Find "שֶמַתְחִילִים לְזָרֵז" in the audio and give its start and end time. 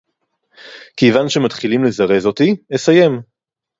1.29-2.25